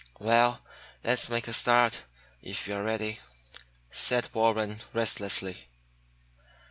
"Well, 0.17 0.61
let's 1.03 1.29
make 1.29 1.47
a 1.47 1.53
start, 1.53 2.05
if 2.41 2.67
you 2.67 2.73
are 2.73 2.83
ready," 2.83 3.19
said 3.91 4.33
Warren 4.33 4.77
restlessly. 4.95 5.67